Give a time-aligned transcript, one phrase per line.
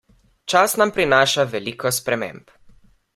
[0.53, 2.57] Čas nam prinaša veliko sprememb.